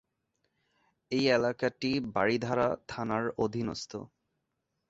[1.11, 3.91] এই এলাকাটি বারিধারা থানার অধীনস্থ।